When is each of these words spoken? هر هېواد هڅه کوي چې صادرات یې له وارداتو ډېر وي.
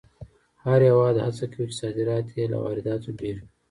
هر 0.65 0.79
هېواد 0.89 1.15
هڅه 1.25 1.45
کوي 1.53 1.65
چې 1.71 1.75
صادرات 1.81 2.25
یې 2.37 2.43
له 2.51 2.57
وارداتو 2.63 3.09
ډېر 3.19 3.35
وي. 3.41 3.49